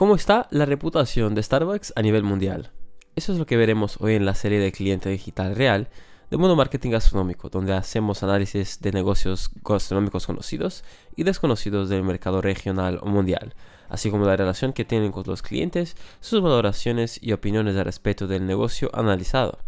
¿Cómo 0.00 0.14
está 0.14 0.48
la 0.50 0.64
reputación 0.64 1.34
de 1.34 1.42
Starbucks 1.42 1.92
a 1.94 2.00
nivel 2.00 2.22
mundial? 2.22 2.70
Eso 3.16 3.34
es 3.34 3.38
lo 3.38 3.44
que 3.44 3.58
veremos 3.58 3.98
hoy 4.00 4.14
en 4.14 4.24
la 4.24 4.34
serie 4.34 4.58
de 4.58 4.72
Cliente 4.72 5.10
Digital 5.10 5.54
Real 5.54 5.88
de 6.30 6.38
Mundo 6.38 6.56
Marketing 6.56 6.88
Gastronómico, 6.88 7.50
donde 7.50 7.74
hacemos 7.74 8.22
análisis 8.22 8.80
de 8.80 8.92
negocios 8.92 9.50
gastronómicos 9.62 10.26
conocidos 10.26 10.84
y 11.16 11.24
desconocidos 11.24 11.90
del 11.90 12.02
mercado 12.02 12.40
regional 12.40 12.98
o 13.02 13.08
mundial, 13.08 13.54
así 13.90 14.10
como 14.10 14.24
la 14.24 14.38
relación 14.38 14.72
que 14.72 14.86
tienen 14.86 15.12
con 15.12 15.24
los 15.26 15.42
clientes, 15.42 15.96
sus 16.20 16.40
valoraciones 16.40 17.22
y 17.22 17.32
opiniones 17.32 17.76
al 17.76 17.84
respecto 17.84 18.26
del 18.26 18.46
negocio 18.46 18.88
analizado. 18.94 19.58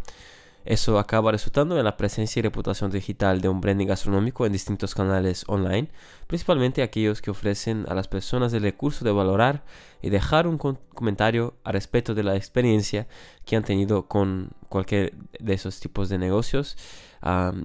Eso 0.64 0.98
acaba 0.98 1.32
resultando 1.32 1.76
en 1.76 1.84
la 1.84 1.96
presencia 1.96 2.40
y 2.40 2.42
reputación 2.42 2.90
digital 2.90 3.40
de 3.40 3.48
un 3.48 3.60
branding 3.60 3.88
gastronómico 3.88 4.46
en 4.46 4.52
distintos 4.52 4.94
canales 4.94 5.44
online, 5.48 5.88
principalmente 6.28 6.82
aquellos 6.82 7.20
que 7.20 7.32
ofrecen 7.32 7.84
a 7.88 7.94
las 7.94 8.06
personas 8.06 8.52
el 8.52 8.62
recurso 8.62 9.04
de 9.04 9.10
valorar 9.10 9.64
y 10.02 10.10
dejar 10.10 10.46
un 10.46 10.58
comentario 10.58 11.54
al 11.64 11.72
respecto 11.72 12.14
de 12.14 12.22
la 12.22 12.36
experiencia 12.36 13.08
que 13.44 13.56
han 13.56 13.64
tenido 13.64 14.06
con 14.06 14.50
cualquier 14.68 15.14
de 15.40 15.54
esos 15.54 15.80
tipos 15.80 16.08
de 16.08 16.18
negocios. 16.18 16.76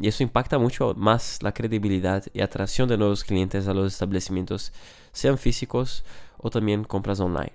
y 0.02 0.08
eso 0.08 0.24
impacta 0.24 0.58
mucho 0.60 0.94
más 0.96 1.42
la 1.44 1.52
credibilidad 1.52 2.24
y 2.34 2.42
atracción 2.42 2.90
de 2.90 2.98
nuevos 2.98 3.24
clientes 3.24 3.68
a 3.68 3.74
los 3.74 3.94
establecimientos, 3.94 4.72
sean 5.12 5.38
físicos 5.38 6.04
o 6.38 6.50
también 6.50 6.84
compras 6.84 7.20
online. 7.20 7.54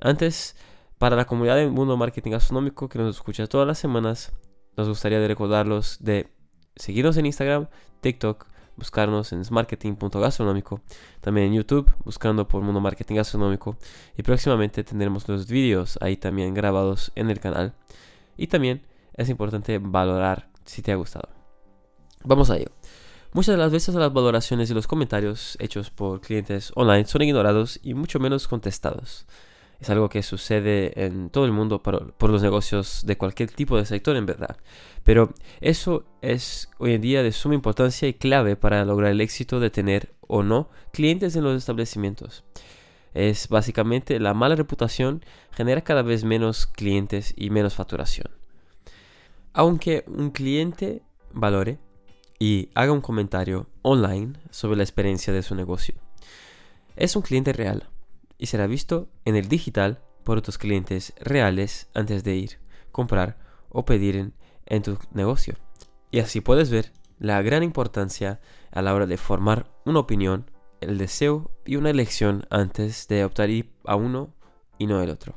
Antes, 0.00 0.56
para 0.98 1.16
la 1.16 1.26
comunidad 1.26 1.56
del 1.56 1.70
mundo 1.70 1.96
marketing 1.96 2.32
gastronómico 2.32 2.88
que 2.88 2.98
nos 2.98 3.16
escucha 3.16 3.46
todas 3.46 3.66
las 3.66 3.78
semanas, 3.78 4.32
nos 4.76 4.88
gustaría 4.88 5.26
recordarlos 5.26 5.98
de 6.00 6.28
seguirnos 6.76 7.16
en 7.16 7.26
Instagram, 7.26 7.68
TikTok, 8.00 8.46
buscarnos 8.76 9.32
en 9.32 9.44
smarketing.gastronómico, 9.44 10.80
también 11.20 11.48
en 11.48 11.54
YouTube, 11.54 11.90
buscando 12.04 12.46
por 12.46 12.62
Mundo 12.62 12.80
Marketing 12.80 13.16
Gastronómico, 13.16 13.76
y 14.16 14.22
próximamente 14.22 14.84
tendremos 14.84 15.26
los 15.28 15.46
vídeos 15.46 15.98
ahí 16.00 16.16
también 16.16 16.54
grabados 16.54 17.10
en 17.14 17.30
el 17.30 17.40
canal. 17.40 17.74
Y 18.36 18.48
también 18.48 18.82
es 19.14 19.28
importante 19.28 19.78
valorar 19.78 20.50
si 20.64 20.82
te 20.82 20.92
ha 20.92 20.96
gustado. 20.96 21.28
Vamos 22.24 22.50
a 22.50 22.56
ello. 22.56 22.70
Muchas 23.32 23.54
de 23.54 23.58
las 23.58 23.72
veces 23.72 23.94
las 23.94 24.12
valoraciones 24.12 24.70
y 24.70 24.74
los 24.74 24.86
comentarios 24.86 25.56
hechos 25.60 25.90
por 25.90 26.20
clientes 26.20 26.72
online 26.74 27.06
son 27.06 27.22
ignorados 27.22 27.78
y 27.82 27.94
mucho 27.94 28.18
menos 28.18 28.48
contestados. 28.48 29.26
Es 29.80 29.90
algo 29.90 30.08
que 30.08 30.22
sucede 30.22 31.04
en 31.04 31.28
todo 31.28 31.44
el 31.44 31.52
mundo 31.52 31.82
por, 31.82 32.30
los 32.30 32.42
negocios 32.42 33.02
de 33.04 33.18
cualquier 33.18 33.50
tipo 33.50 33.76
de 33.76 33.84
sector, 33.84 34.16
en 34.16 34.24
verdad. 34.24 34.56
Pero 35.04 35.34
eso 35.60 36.04
es 36.22 36.70
hoy 36.78 36.94
en 36.94 37.02
día 37.02 37.22
de 37.22 37.32
suma 37.32 37.54
importancia 37.54 38.08
y 38.08 38.14
clave 38.14 38.56
para 38.56 38.84
lograr 38.84 39.10
el 39.10 39.20
éxito 39.20 39.60
de 39.60 39.70
tener 39.70 40.14
o 40.20 40.42
no 40.42 40.70
clientes 40.92 41.36
en 41.36 41.44
los 41.44 41.56
establecimientos. 41.56 42.44
Es 43.12 43.48
básicamente 43.48 44.18
la 44.18 44.34
mala 44.34 44.56
reputación 44.56 45.24
genera 45.52 45.82
cada 45.82 46.02
vez 46.02 46.24
menos 46.24 46.66
clientes 46.66 47.34
y 47.36 47.50
menos 47.50 47.74
facturación. 47.74 48.30
Aunque 49.52 50.04
un 50.06 50.30
cliente 50.30 51.02
valore 51.32 51.78
y 52.38 52.70
haga 52.74 52.92
un 52.92 53.00
comentario 53.00 53.68
online 53.82 54.34
sobre 54.50 54.76
la 54.76 54.82
experiencia 54.82 55.32
de 55.32 55.42
su 55.42 55.54
negocio, 55.54 55.94
es 56.96 57.14
un 57.16 57.22
cliente 57.22 57.52
real 57.52 57.88
y 58.38 58.46
será 58.46 58.66
visto 58.66 59.08
en 59.24 59.36
el 59.36 59.48
digital 59.48 60.02
por 60.24 60.38
otros 60.38 60.58
clientes 60.58 61.12
reales 61.20 61.88
antes 61.94 62.24
de 62.24 62.36
ir, 62.36 62.58
comprar 62.92 63.38
o 63.68 63.84
pedir 63.84 64.32
en, 64.66 64.82
tu 64.82 64.98
negocio. 65.12 65.54
Y 66.10 66.20
así 66.20 66.40
puedes 66.40 66.70
ver 66.70 66.92
la 67.18 67.40
gran 67.42 67.62
importancia 67.62 68.40
a 68.72 68.82
la 68.82 68.94
hora 68.94 69.06
de 69.06 69.16
formar 69.16 69.70
una 69.84 70.00
opinión, 70.00 70.50
el 70.80 70.98
deseo 70.98 71.50
y 71.64 71.76
una 71.76 71.90
elección 71.90 72.46
antes 72.50 73.08
de 73.08 73.24
optar 73.24 73.48
a 73.84 73.96
uno 73.96 74.34
y 74.78 74.86
no 74.86 75.00
el 75.00 75.10
otro. 75.10 75.34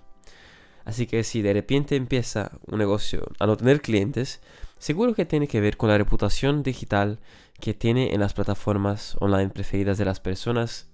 Así 0.85 1.05
que 1.05 1.23
si 1.23 1.41
de 1.41 1.53
repente 1.53 1.95
empieza 1.95 2.59
un 2.65 2.79
negocio 2.79 3.27
a 3.37 3.45
no 3.45 3.55
tener 3.55 3.81
clientes, 3.81 4.41
seguro 4.79 5.13
que 5.13 5.25
tiene 5.25 5.47
que 5.47 5.61
ver 5.61 5.77
con 5.77 5.89
la 5.89 5.97
reputación 5.97 6.63
digital 6.63 7.19
que 7.59 7.73
tiene 7.73 8.13
en 8.13 8.21
las 8.21 8.33
plataformas 8.33 9.15
online 9.19 9.49
preferidas 9.49 9.97
de 9.97 10.05
las 10.05 10.19
personas 10.19 10.89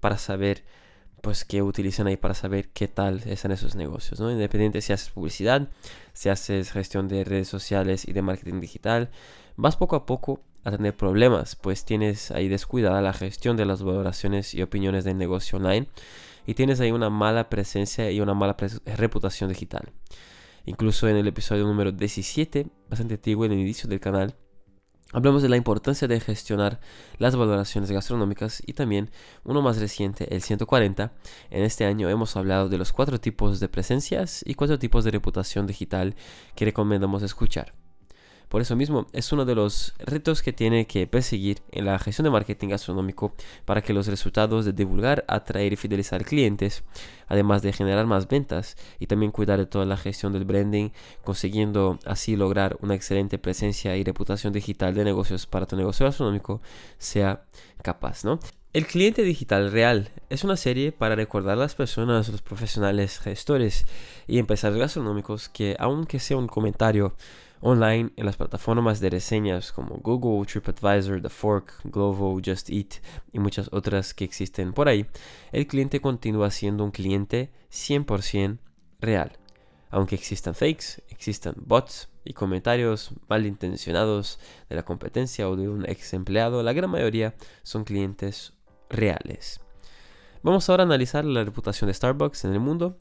para 0.00 0.18
saber 0.18 0.64
pues 1.22 1.44
que 1.44 1.62
utilizan 1.62 2.06
ahí 2.06 2.16
para 2.16 2.34
saber 2.34 2.70
qué 2.70 2.88
tal 2.88 3.22
están 3.26 3.52
esos 3.52 3.74
negocios, 3.74 4.20
¿no? 4.20 4.30
Independiente 4.30 4.80
si 4.80 4.92
haces 4.92 5.10
publicidad, 5.10 5.68
si 6.12 6.28
haces 6.28 6.72
gestión 6.72 7.08
de 7.08 7.24
redes 7.24 7.48
sociales 7.48 8.06
y 8.08 8.12
de 8.12 8.22
marketing 8.22 8.60
digital, 8.60 9.10
vas 9.56 9.76
poco 9.76 9.96
a 9.96 10.06
poco 10.06 10.40
a 10.64 10.70
tener 10.70 10.96
problemas, 10.96 11.56
pues 11.56 11.84
tienes 11.84 12.30
ahí 12.30 12.48
descuidada 12.48 13.00
la 13.00 13.12
gestión 13.12 13.56
de 13.56 13.64
las 13.64 13.82
valoraciones 13.82 14.54
y 14.54 14.62
opiniones 14.62 15.04
del 15.04 15.18
negocio 15.18 15.58
online 15.58 15.88
y 16.46 16.54
tienes 16.54 16.80
ahí 16.80 16.90
una 16.90 17.10
mala 17.10 17.48
presencia 17.48 18.10
y 18.10 18.20
una 18.20 18.34
mala 18.34 18.56
reputación 18.96 19.50
digital. 19.50 19.92
Incluso 20.66 21.08
en 21.08 21.16
el 21.16 21.26
episodio 21.26 21.64
número 21.64 21.92
17, 21.92 22.66
bastante 22.88 23.14
antiguo 23.14 23.44
en 23.44 23.52
el 23.52 23.60
inicio 23.60 23.88
del 23.88 24.00
canal, 24.00 24.34
Hablamos 25.12 25.42
de 25.42 25.48
la 25.48 25.56
importancia 25.56 26.06
de 26.06 26.20
gestionar 26.20 26.78
las 27.18 27.34
valoraciones 27.34 27.90
gastronómicas 27.90 28.62
y 28.64 28.74
también 28.74 29.10
uno 29.42 29.60
más 29.60 29.80
reciente, 29.80 30.32
el 30.32 30.40
140. 30.40 31.12
En 31.50 31.64
este 31.64 31.84
año 31.84 32.08
hemos 32.08 32.36
hablado 32.36 32.68
de 32.68 32.78
los 32.78 32.92
cuatro 32.92 33.18
tipos 33.18 33.58
de 33.58 33.68
presencias 33.68 34.44
y 34.46 34.54
cuatro 34.54 34.78
tipos 34.78 35.04
de 35.04 35.10
reputación 35.10 35.66
digital 35.66 36.14
que 36.54 36.64
recomendamos 36.64 37.24
escuchar. 37.24 37.79
Por 38.50 38.60
eso 38.60 38.74
mismo 38.74 39.06
es 39.12 39.30
uno 39.30 39.44
de 39.44 39.54
los 39.54 39.94
retos 40.00 40.42
que 40.42 40.52
tiene 40.52 40.88
que 40.88 41.06
perseguir 41.06 41.62
en 41.70 41.84
la 41.84 42.00
gestión 42.00 42.24
de 42.24 42.32
marketing 42.32 42.70
gastronómico 42.70 43.32
para 43.64 43.80
que 43.80 43.92
los 43.92 44.08
resultados 44.08 44.64
de 44.64 44.72
divulgar, 44.72 45.24
atraer 45.28 45.72
y 45.72 45.76
fidelizar 45.76 46.24
clientes, 46.24 46.82
además 47.28 47.62
de 47.62 47.72
generar 47.72 48.06
más 48.06 48.26
ventas 48.26 48.76
y 48.98 49.06
también 49.06 49.30
cuidar 49.30 49.60
de 49.60 49.66
toda 49.66 49.86
la 49.86 49.96
gestión 49.96 50.32
del 50.32 50.44
branding, 50.44 50.90
consiguiendo 51.22 52.00
así 52.04 52.34
lograr 52.34 52.76
una 52.80 52.96
excelente 52.96 53.38
presencia 53.38 53.96
y 53.96 54.02
reputación 54.02 54.52
digital 54.52 54.94
de 54.94 55.04
negocios 55.04 55.46
para 55.46 55.66
tu 55.66 55.76
negocio 55.76 56.04
gastronómico, 56.06 56.60
sea 56.98 57.44
capaz, 57.82 58.24
¿no? 58.24 58.40
El 58.72 58.86
cliente 58.86 59.22
digital 59.22 59.70
real 59.70 60.10
es 60.28 60.42
una 60.42 60.56
serie 60.56 60.90
para 60.90 61.14
recordar 61.14 61.54
a 61.54 61.60
las 61.60 61.76
personas, 61.76 62.28
los 62.28 62.42
profesionales, 62.42 63.20
gestores 63.20 63.84
y 64.26 64.38
empresarios 64.38 64.80
gastronómicos 64.80 65.48
que 65.48 65.76
aunque 65.78 66.18
sea 66.18 66.36
un 66.36 66.48
comentario 66.48 67.14
online 67.60 68.10
en 68.16 68.26
las 68.26 68.36
plataformas 68.36 69.00
de 69.00 69.10
reseñas 69.10 69.72
como 69.72 69.96
Google, 69.96 70.46
TripAdvisor, 70.46 71.20
The 71.20 71.28
Fork, 71.28 71.80
Glovo, 71.84 72.40
Just 72.44 72.70
Eat 72.70 72.94
y 73.32 73.38
muchas 73.38 73.68
otras 73.72 74.14
que 74.14 74.24
existen 74.24 74.72
por 74.72 74.88
ahí, 74.88 75.06
el 75.52 75.66
cliente 75.66 76.00
continúa 76.00 76.50
siendo 76.50 76.84
un 76.84 76.90
cliente 76.90 77.50
100% 77.70 78.58
real. 79.00 79.32
Aunque 79.90 80.14
existan 80.14 80.54
fakes, 80.54 81.02
existan 81.08 81.54
bots 81.56 82.08
y 82.24 82.32
comentarios 82.32 83.10
malintencionados 83.28 84.38
de 84.68 84.76
la 84.76 84.84
competencia 84.84 85.48
o 85.48 85.56
de 85.56 85.68
un 85.68 85.88
ex 85.88 86.14
empleado, 86.14 86.62
la 86.62 86.72
gran 86.72 86.90
mayoría 86.90 87.34
son 87.62 87.84
clientes 87.84 88.52
reales. 88.88 89.60
Vamos 90.42 90.70
ahora 90.70 90.84
a 90.84 90.86
analizar 90.86 91.24
la 91.24 91.44
reputación 91.44 91.88
de 91.88 91.94
Starbucks 91.94 92.44
en 92.44 92.52
el 92.52 92.60
mundo 92.60 92.96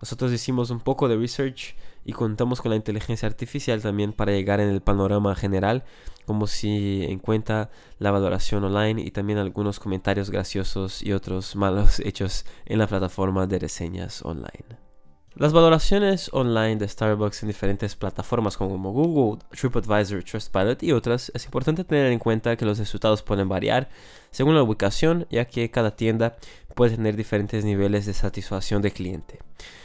nosotros 0.00 0.32
hicimos 0.32 0.70
un 0.70 0.80
poco 0.80 1.08
de 1.08 1.16
research 1.16 1.76
y 2.04 2.12
contamos 2.12 2.60
con 2.60 2.70
la 2.70 2.76
inteligencia 2.76 3.28
artificial 3.28 3.82
también 3.82 4.12
para 4.12 4.32
llegar 4.32 4.60
en 4.60 4.68
el 4.68 4.80
panorama 4.80 5.34
general, 5.34 5.84
como 6.26 6.46
si 6.46 7.04
en 7.04 7.18
cuenta 7.18 7.70
la 7.98 8.10
valoración 8.10 8.64
online 8.64 9.02
y 9.02 9.10
también 9.10 9.38
algunos 9.38 9.80
comentarios 9.80 10.30
graciosos 10.30 11.02
y 11.02 11.12
otros 11.12 11.56
malos 11.56 12.00
hechos 12.04 12.44
en 12.66 12.78
la 12.78 12.86
plataforma 12.86 13.46
de 13.46 13.58
reseñas 13.58 14.24
online. 14.24 14.89
Las 15.36 15.52
valoraciones 15.52 16.28
online 16.32 16.76
de 16.76 16.88
Starbucks 16.88 17.44
en 17.44 17.48
diferentes 17.48 17.94
plataformas 17.94 18.56
como 18.56 18.90
Google, 18.90 19.40
TripAdvisor, 19.50 20.24
Trustpilot 20.24 20.82
y 20.82 20.90
otras, 20.90 21.30
es 21.32 21.44
importante 21.44 21.84
tener 21.84 22.10
en 22.10 22.18
cuenta 22.18 22.56
que 22.56 22.64
los 22.64 22.80
resultados 22.80 23.22
pueden 23.22 23.48
variar 23.48 23.88
según 24.32 24.56
la 24.56 24.62
ubicación, 24.62 25.28
ya 25.30 25.44
que 25.44 25.70
cada 25.70 25.94
tienda 25.94 26.36
puede 26.74 26.96
tener 26.96 27.14
diferentes 27.14 27.64
niveles 27.64 28.06
de 28.06 28.12
satisfacción 28.12 28.82
de 28.82 28.90
cliente. 28.90 29.38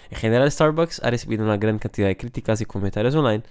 En 0.09 0.17
general, 0.17 0.51
Starbucks 0.51 1.01
ha 1.03 1.11
recibido 1.11 1.43
una 1.43 1.57
gran 1.57 1.77
cantidad 1.77 2.07
de 2.07 2.17
críticas 2.17 2.59
y 2.61 2.65
comentarios 2.65 3.13
online, 3.13 3.43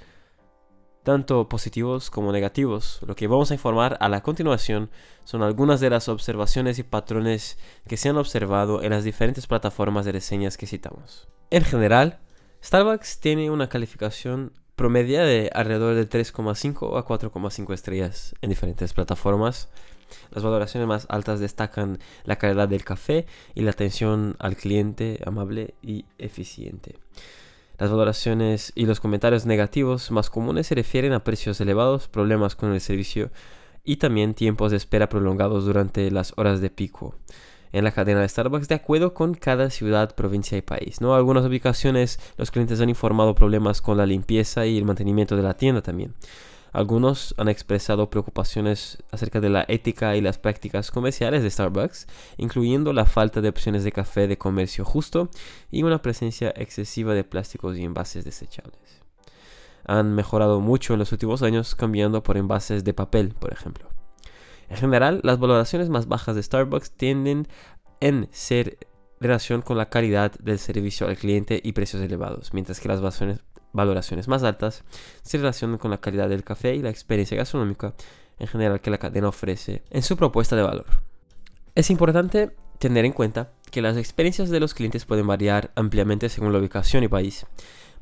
tanto 1.05 1.49
positivos 1.49 2.11
como 2.11 2.33
negativos. 2.33 2.99
Lo 3.07 3.15
que 3.15 3.29
vamos 3.29 3.51
a 3.51 3.55
informar 3.55 3.97
a 4.01 4.09
la 4.09 4.23
continuación 4.23 4.91
son 5.25 5.43
algunas 5.43 5.79
de 5.81 5.91
las 5.91 6.09
observaciones 6.09 6.79
y 6.79 6.83
patrones 6.83 7.59
que 7.87 7.97
se 7.97 8.09
han 8.09 8.17
observado 8.17 8.83
en 8.83 8.91
las 8.91 9.05
diferentes 9.05 9.47
plataformas 9.47 10.05
de 10.05 10.13
reseñas 10.13 10.57
que 10.57 10.67
citamos. 10.67 11.29
En 11.51 11.63
general, 11.63 12.19
Starbucks 12.65 13.21
tiene 13.21 13.51
una 13.51 13.69
calificación 13.69 14.53
promedia 14.77 15.23
de 15.23 15.51
alrededor 15.55 15.95
de 15.95 16.09
3,5 16.09 16.99
a 16.99 17.05
4,5 17.05 17.75
estrellas 17.75 18.35
en 18.41 18.51
diferentes 18.51 18.93
plataformas. 18.93 19.69
Las 20.31 20.43
valoraciones 20.43 20.89
más 20.89 21.07
altas 21.11 21.41
destacan 21.41 21.99
la 22.25 22.37
calidad 22.37 22.69
del 22.69 22.85
café 22.85 23.27
y 23.55 23.63
la 23.63 23.71
atención 23.71 24.37
al 24.39 24.57
cliente 24.57 25.21
amable 25.27 25.75
y 25.83 26.07
eficiente. 26.19 26.97
Las 27.79 27.91
valoraciones 27.91 28.73
y 28.77 28.87
los 28.87 29.01
comentarios 29.01 29.47
negativos 29.47 30.11
más 30.11 30.31
comunes 30.31 30.69
se 30.69 30.77
refieren 30.77 31.13
a 31.13 31.25
precios 31.25 31.61
elevados, 31.61 32.07
problemas 32.07 32.55
con 32.55 32.73
el 32.73 32.81
servicio 32.81 33.31
y 33.83 33.97
también 33.97 34.35
tiempos 34.35 34.71
de 34.71 34.77
espera 34.77 35.09
prolongados 35.09 35.65
durante 35.65 36.11
las 36.11 36.33
horas 36.37 36.61
de 36.61 36.71
pico. 36.71 37.15
en 37.73 37.83
la 37.83 37.91
cadena 37.91 38.21
de 38.21 38.29
Starbucks 38.29 38.69
de 38.69 38.77
acuerdo 38.77 39.15
con 39.15 39.35
cada 39.35 39.69
ciudad, 39.69 40.15
provincia 40.15 40.57
y 40.57 40.63
país. 40.63 41.01
¿no? 41.01 41.17
Algunas 41.17 41.45
ubicaciones 41.45 42.21
los 42.37 42.53
clientes 42.53 42.81
han 42.81 42.89
informado 42.89 43.35
problemas 43.35 43.83
con 43.83 43.97
la 43.97 44.07
limpieza 44.07 44.65
y 44.65 44.79
el 44.79 44.85
mantenimiento 44.85 45.35
de 45.35 45.43
la 45.43 45.55
tienda 45.55 45.83
también. 45.83 46.15
Algunos 46.75 47.37
han 47.39 47.49
expresado 47.49 48.11
preocupaciones 48.11 48.99
acerca 49.13 49.41
de 49.41 49.49
la 49.49 49.65
ética 49.69 50.17
y 50.17 50.21
las 50.21 50.39
prácticas 50.39 50.91
comerciales 50.91 51.45
de 51.45 51.51
Starbucks, 51.51 52.09
incluyendo 52.37 52.93
la 52.93 53.07
falta 53.07 53.41
de 53.41 53.49
opciones 53.49 53.85
de 53.85 53.93
café 53.93 54.27
de 54.27 54.39
comercio 54.39 54.85
justo 54.85 55.31
y 55.71 55.85
una 55.85 56.03
presencia 56.03 56.53
excesiva 56.57 57.15
de 57.15 57.23
plásticos 57.23 57.79
y 57.79 57.85
envases 57.85 58.25
desechables. 58.25 59.03
Han 59.85 60.17
mejorado 60.17 60.59
mucho 60.59 60.95
en 60.95 60.99
los 60.99 61.13
últimos 61.13 61.43
años 61.43 61.77
cambiando 61.77 62.25
por 62.25 62.37
envases 62.37 62.83
de 62.83 62.93
papel, 62.93 63.37
por 63.39 63.53
ejemplo. 63.53 63.89
En 64.69 64.77
general, 64.77 65.21
las 65.23 65.39
valoraciones 65.39 65.91
más 65.91 66.09
bajas 66.09 66.35
de 66.35 66.43
Starbucks 66.43 66.91
tienden 66.91 67.47
en 68.01 68.27
ser 68.33 68.79
relación 69.21 69.63
con 69.63 69.79
la 69.79 69.91
calidad 69.91 70.33
del 70.41 70.59
servicio 70.59 71.07
al 71.07 71.19
cliente 71.19 71.61
y 71.63 71.71
precios 71.71 72.03
elevados, 72.03 72.53
mientras 72.53 72.81
que 72.81 72.89
las 72.89 73.01
valoraciones 73.75 74.29
más 74.29 74.43
altas 74.43 74.85
se 75.23 75.37
relacionan 75.37 75.77
con 75.77 75.91
la 75.91 75.99
calidad 75.99 76.31
del 76.31 76.45
café 76.45 76.75
y 76.75 76.83
la 76.83 76.89
experiencia 76.89 77.37
gastronómica 77.37 77.93
en 78.39 78.47
general 78.47 78.81
que 78.81 78.91
la 78.91 78.99
cadena 78.99 79.29
ofrece 79.29 79.83
en 79.91 80.03
su 80.03 80.17
propuesta 80.17 80.57
de 80.57 80.63
valor. 80.63 80.87
Es 81.75 81.91
importante 81.91 82.57
tener 82.79 83.05
en 83.05 83.13
cuenta 83.13 83.51
que 83.71 83.83
las 83.83 83.97
experiencias 83.97 84.51
de 84.51 84.61
los 84.61 84.75
clientes 84.75 85.05
pueden 85.05 85.27
variar 85.27 85.73
ampliamente 85.75 86.29
según 86.29 86.53
la 86.53 86.59
ubicación 86.59 87.03
y 87.05 87.09
país, 87.09 87.47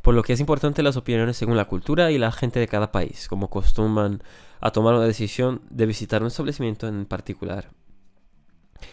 por 0.03 0.15
lo 0.15 0.23
que 0.23 0.35
es 0.35 0.41
importante 0.41 0.83
las 0.83 0.97
opiniones 0.97 1.37
según 1.37 1.57
la 1.57 1.67
cultura 1.67 2.11
y 2.11 2.19
la 2.19 2.33
gente 2.33 2.61
de 2.61 2.69
cada 2.69 2.93
país, 2.93 3.29
como 3.29 3.47
acostumbran 3.47 4.23
a 4.61 4.71
tomar 4.73 4.95
una 4.95 5.07
decisión 5.07 5.63
de 5.71 5.87
visitar 5.87 6.23
un 6.23 6.29
establecimiento 6.29 6.89
en 6.89 7.07
particular. 7.07 7.71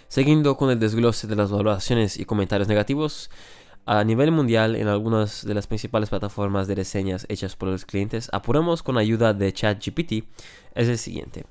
Siguiendo 0.08 0.56
con 0.56 0.70
el 0.70 0.80
desglose 0.80 1.28
de 1.28 1.36
las 1.36 1.52
valoraciones 1.52 2.18
y 2.18 2.26
comentarios 2.26 2.68
negativos, 2.68 3.30
a 3.92 4.04
nivel 4.04 4.32
mundial 4.32 4.76
en 4.76 4.88
algunas 4.88 5.44
de 5.44 5.56
las 5.56 5.66
principales 5.66 6.10
plataformas 6.10 6.68
de 6.68 6.76
reseñas 6.76 7.26
hechas 7.28 7.56
por 7.56 7.70
los 7.70 7.86
clientes, 7.86 8.30
apuramos 8.32 8.84
con 8.84 9.00
ayuda 9.00 9.34
de 9.34 9.52
ChatGPT, 9.52 10.26
es 10.76 10.88
el 10.88 11.00
siguiente. 11.00 11.48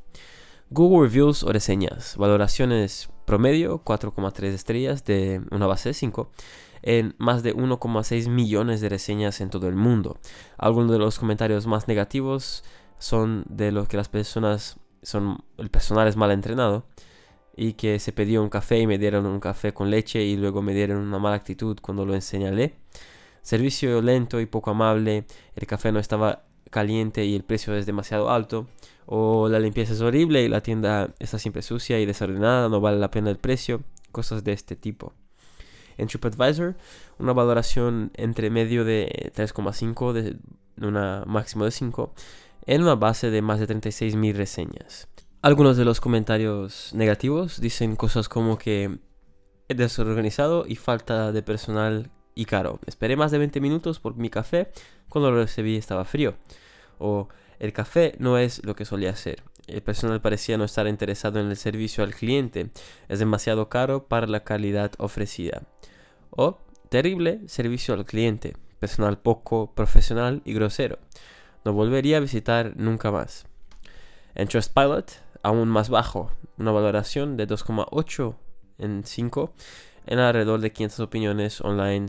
Google 0.70 1.08
Reviews 1.08 1.42
o 1.42 1.52
reseñas, 1.52 2.16
valoraciones 2.16 3.10
promedio 3.24 3.82
4,3 3.82 4.44
estrellas 4.52 5.04
de 5.04 5.42
una 5.50 5.66
base 5.66 5.88
de 5.88 5.94
5 5.94 6.30
en 6.82 7.16
más 7.18 7.42
de 7.42 7.56
1,6 7.56 8.28
millones 8.28 8.80
de 8.80 8.88
reseñas 8.88 9.40
en 9.40 9.50
todo 9.50 9.66
el 9.66 9.74
mundo. 9.74 10.20
Algunos 10.58 10.92
de 10.92 10.98
los 11.00 11.18
comentarios 11.18 11.66
más 11.66 11.88
negativos 11.88 12.62
son 13.00 13.46
de 13.48 13.72
los 13.72 13.88
que 13.88 13.96
las 13.96 14.08
personas 14.08 14.76
son 15.02 15.42
el 15.56 15.70
personal 15.70 16.06
es 16.06 16.16
mal 16.16 16.30
entrenado 16.30 16.86
y 17.58 17.72
que 17.72 17.98
se 17.98 18.12
pidió 18.12 18.42
un 18.42 18.48
café 18.48 18.78
y 18.78 18.86
me 18.86 18.98
dieron 18.98 19.26
un 19.26 19.40
café 19.40 19.74
con 19.74 19.90
leche 19.90 20.22
y 20.22 20.36
luego 20.36 20.62
me 20.62 20.72
dieron 20.74 20.98
una 20.98 21.18
mala 21.18 21.36
actitud 21.36 21.76
cuando 21.82 22.06
lo 22.06 22.14
enseñalé. 22.14 22.76
Servicio 23.42 24.00
lento 24.00 24.40
y 24.40 24.46
poco 24.46 24.70
amable, 24.70 25.24
el 25.56 25.66
café 25.66 25.90
no 25.90 25.98
estaba 25.98 26.44
caliente 26.70 27.24
y 27.24 27.34
el 27.34 27.42
precio 27.42 27.74
es 27.74 27.84
demasiado 27.84 28.30
alto. 28.30 28.68
O 29.06 29.48
la 29.48 29.58
limpieza 29.58 29.92
es 29.94 30.00
horrible 30.00 30.44
y 30.44 30.48
la 30.48 30.62
tienda 30.62 31.14
está 31.18 31.38
siempre 31.38 31.62
sucia 31.62 31.98
y 31.98 32.06
desordenada, 32.06 32.68
no 32.68 32.80
vale 32.80 32.98
la 32.98 33.10
pena 33.10 33.30
el 33.30 33.38
precio. 33.38 33.82
Cosas 34.12 34.44
de 34.44 34.52
este 34.52 34.76
tipo. 34.76 35.12
En 35.96 36.06
TripAdvisor, 36.06 36.76
una 37.18 37.32
valoración 37.32 38.12
entre 38.14 38.50
medio 38.50 38.84
de 38.84 39.32
3,5 39.34 40.12
de 40.12 40.36
una 40.80 41.24
máximo 41.26 41.64
de 41.64 41.72
5 41.72 42.14
en 42.66 42.82
una 42.82 42.94
base 42.94 43.30
de 43.30 43.42
más 43.42 43.58
de 43.58 43.66
36.000 43.66 44.34
reseñas. 44.34 45.08
Algunos 45.40 45.76
de 45.76 45.84
los 45.84 46.00
comentarios 46.00 46.92
negativos 46.94 47.60
dicen 47.60 47.94
cosas 47.94 48.28
como 48.28 48.58
que 48.58 48.98
es 49.68 49.76
desorganizado 49.76 50.64
y 50.66 50.74
falta 50.74 51.30
de 51.30 51.42
personal 51.44 52.10
y 52.34 52.44
caro. 52.44 52.80
Esperé 52.86 53.14
más 53.14 53.30
de 53.30 53.38
20 53.38 53.60
minutos 53.60 54.00
por 54.00 54.16
mi 54.16 54.30
café, 54.30 54.72
cuando 55.08 55.30
lo 55.30 55.36
recibí 55.36 55.76
estaba 55.76 56.04
frío. 56.04 56.34
O 56.98 57.28
el 57.60 57.72
café 57.72 58.16
no 58.18 58.36
es 58.36 58.64
lo 58.64 58.74
que 58.74 58.84
solía 58.84 59.14
ser. 59.14 59.44
El 59.68 59.80
personal 59.80 60.20
parecía 60.20 60.58
no 60.58 60.64
estar 60.64 60.88
interesado 60.88 61.38
en 61.38 61.46
el 61.46 61.56
servicio 61.56 62.02
al 62.02 62.16
cliente. 62.16 62.70
Es 63.08 63.20
demasiado 63.20 63.68
caro 63.68 64.08
para 64.08 64.26
la 64.26 64.42
calidad 64.42 64.90
ofrecida. 64.98 65.62
O 66.30 66.58
terrible 66.88 67.42
servicio 67.46 67.94
al 67.94 68.04
cliente. 68.04 68.56
Personal 68.80 69.18
poco 69.18 69.72
profesional 69.72 70.42
y 70.44 70.52
grosero. 70.52 70.98
No 71.64 71.74
volvería 71.74 72.16
a 72.16 72.20
visitar 72.20 72.72
nunca 72.76 73.12
más. 73.12 73.46
En 74.34 74.46
Trustpilot 74.46 75.27
aún 75.42 75.68
más 75.68 75.90
bajo, 75.90 76.30
una 76.56 76.72
valoración 76.72 77.36
de 77.36 77.46
2,8 77.46 78.36
en 78.78 79.04
5 79.04 79.52
en 80.06 80.18
alrededor 80.18 80.60
de 80.60 80.72
500 80.72 81.00
opiniones 81.00 81.60
online 81.60 82.08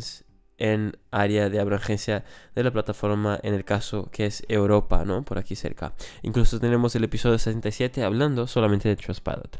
en 0.57 0.97
área 1.11 1.49
de 1.49 1.59
abragencia 1.59 2.25
de 2.53 2.63
la 2.63 2.71
plataforma 2.71 3.39
en 3.43 3.53
el 3.53 3.65
caso 3.65 4.09
que 4.11 4.25
es 4.25 4.43
Europa, 4.49 5.05
¿no? 5.05 5.23
Por 5.23 5.37
aquí 5.37 5.55
cerca. 5.55 5.93
Incluso 6.21 6.59
tenemos 6.59 6.95
el 6.95 7.05
episodio 7.05 7.37
67 7.37 8.03
hablando 8.03 8.45
solamente 8.47 8.89
de 8.89 8.95
Trustpilot. 8.95 9.59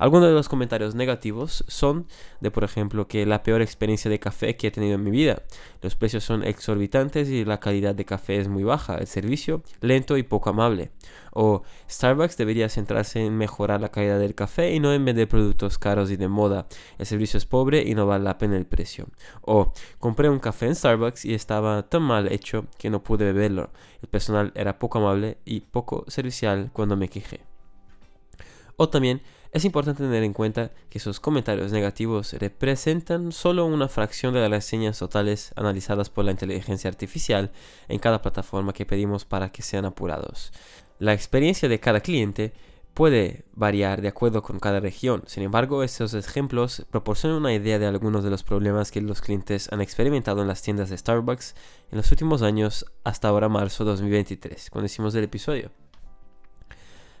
Algunos 0.00 0.28
de 0.28 0.34
los 0.34 0.48
comentarios 0.48 0.94
negativos 0.94 1.62
son 1.68 2.06
de, 2.40 2.50
por 2.50 2.64
ejemplo, 2.64 3.06
que 3.06 3.26
la 3.26 3.42
peor 3.42 3.60
experiencia 3.60 4.10
de 4.10 4.18
café 4.18 4.56
que 4.56 4.68
he 4.68 4.70
tenido 4.70 4.94
en 4.94 5.04
mi 5.04 5.10
vida. 5.10 5.42
Los 5.82 5.94
precios 5.94 6.24
son 6.24 6.42
exorbitantes 6.42 7.28
y 7.28 7.44
la 7.44 7.60
calidad 7.60 7.94
de 7.94 8.06
café 8.06 8.38
es 8.38 8.48
muy 8.48 8.64
baja. 8.64 8.96
El 8.96 9.06
servicio 9.06 9.62
lento 9.82 10.16
y 10.16 10.22
poco 10.22 10.48
amable. 10.48 10.90
O 11.34 11.64
Starbucks 11.90 12.38
debería 12.38 12.70
centrarse 12.70 13.26
en 13.26 13.36
mejorar 13.36 13.82
la 13.82 13.90
calidad 13.90 14.18
del 14.18 14.34
café 14.34 14.72
y 14.72 14.80
no 14.80 14.94
en 14.94 15.04
vender 15.04 15.28
productos 15.28 15.76
caros 15.76 16.10
y 16.10 16.16
de 16.16 16.28
moda. 16.28 16.66
El 16.96 17.04
servicio 17.04 17.36
es 17.36 17.44
pobre 17.44 17.82
y 17.82 17.94
no 17.94 18.06
vale 18.06 18.24
la 18.24 18.38
pena 18.38 18.56
el 18.56 18.64
precio. 18.64 19.06
O 19.42 19.70
compré 19.98 20.30
un 20.30 20.38
café 20.38 20.64
en 20.64 20.76
Starbucks 20.76 21.26
y 21.26 21.34
estaba 21.34 21.82
tan 21.90 22.04
mal 22.04 22.32
hecho 22.32 22.64
que 22.78 22.88
no 22.88 23.02
pude 23.02 23.26
beberlo. 23.26 23.68
El 24.00 24.08
personal 24.08 24.50
era 24.54 24.78
poco 24.78 24.96
amable 24.96 25.36
y 25.44 25.60
poco 25.60 26.06
servicial 26.08 26.70
cuando 26.72 26.96
me 26.96 27.10
quejé. 27.10 27.40
O 28.76 28.88
también 28.88 29.20
es 29.52 29.64
importante 29.64 30.04
tener 30.04 30.22
en 30.22 30.32
cuenta 30.32 30.70
que 30.88 30.98
esos 30.98 31.18
comentarios 31.18 31.72
negativos 31.72 32.32
representan 32.34 33.32
solo 33.32 33.66
una 33.66 33.88
fracción 33.88 34.32
de 34.32 34.40
las 34.40 34.50
reseñas 34.50 34.98
totales 34.98 35.52
analizadas 35.56 36.08
por 36.08 36.24
la 36.24 36.30
inteligencia 36.30 36.88
artificial 36.88 37.50
en 37.88 37.98
cada 37.98 38.22
plataforma 38.22 38.72
que 38.72 38.86
pedimos 38.86 39.24
para 39.24 39.50
que 39.50 39.62
sean 39.62 39.84
apurados. 39.84 40.52
La 41.00 41.14
experiencia 41.14 41.68
de 41.68 41.80
cada 41.80 42.00
cliente 42.00 42.52
puede 42.94 43.44
variar 43.54 44.02
de 44.02 44.08
acuerdo 44.08 44.42
con 44.42 44.60
cada 44.60 44.78
región. 44.78 45.22
Sin 45.26 45.42
embargo, 45.42 45.82
estos 45.82 46.14
ejemplos 46.14 46.86
proporcionan 46.90 47.38
una 47.38 47.54
idea 47.54 47.78
de 47.78 47.86
algunos 47.86 48.22
de 48.22 48.30
los 48.30 48.44
problemas 48.44 48.90
que 48.90 49.00
los 49.00 49.20
clientes 49.20 49.68
han 49.72 49.80
experimentado 49.80 50.42
en 50.42 50.48
las 50.48 50.62
tiendas 50.62 50.90
de 50.90 50.98
Starbucks 50.98 51.54
en 51.90 51.98
los 51.98 52.10
últimos 52.10 52.42
años 52.42 52.86
hasta 53.02 53.28
ahora 53.28 53.48
marzo 53.48 53.84
2023, 53.84 54.70
cuando 54.70 54.86
hicimos 54.86 55.14
el 55.14 55.24
episodio. 55.24 55.70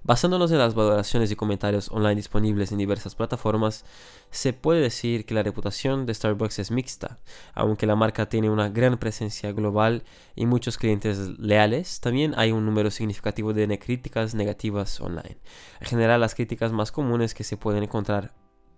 Basándonos 0.02 0.50
en 0.50 0.58
las 0.58 0.74
valoraciones 0.74 1.30
y 1.30 1.36
comentarios 1.36 1.90
online 1.90 2.16
disponibles 2.16 2.72
en 2.72 2.78
diversas 2.78 3.14
plataformas, 3.14 3.84
se 4.30 4.52
puede 4.52 4.80
decir 4.80 5.26
que 5.26 5.34
la 5.34 5.42
reputación 5.42 6.06
de 6.06 6.14
Starbucks 6.14 6.58
es 6.58 6.70
mixta. 6.70 7.18
Aunque 7.54 7.86
la 7.86 7.96
marca 7.96 8.28
tiene 8.28 8.48
una 8.48 8.68
gran 8.70 8.98
presencia 8.98 9.52
global 9.52 10.02
y 10.34 10.46
muchos 10.46 10.78
clientes 10.78 11.38
leales, 11.38 12.00
también 12.00 12.34
hay 12.36 12.52
un 12.52 12.64
número 12.64 12.90
significativo 12.90 13.52
de 13.52 13.78
críticas 13.78 14.34
negativas 14.34 15.00
online. 15.00 15.38
En 15.80 15.86
general, 15.86 16.20
las 16.20 16.34
críticas 16.34 16.72
más 16.72 16.92
comunes 16.92 17.34
que 17.34 17.44
se 17.44 17.56
pueden 17.56 17.82
encontrar 17.82 18.32